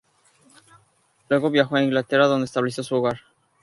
Luego 1.29 1.51
viajó 1.51 1.75
a 1.75 1.83
Inglaterra 1.83 2.25
donde 2.25 2.45
estableció 2.45 2.83
su 2.83 2.95
hogar. 2.95 3.19